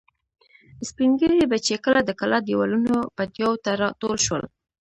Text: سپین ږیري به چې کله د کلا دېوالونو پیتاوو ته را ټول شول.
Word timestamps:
سپین 0.89 1.11
ږیري 1.19 1.43
به 1.51 1.57
چې 1.65 1.73
کله 1.85 1.99
د 2.03 2.11
کلا 2.19 2.39
دېوالونو 2.47 2.95
پیتاوو 3.17 3.61
ته 3.63 3.71
را 3.81 3.87
ټول 4.01 4.15
شول. 4.25 4.43